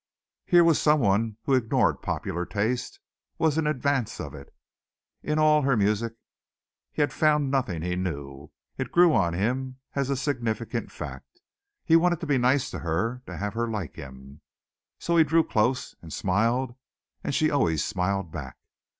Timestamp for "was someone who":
0.63-1.53